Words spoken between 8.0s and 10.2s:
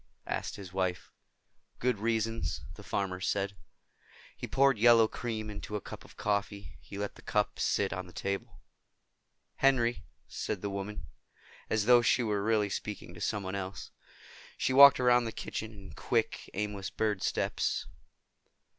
the table. "Henry?"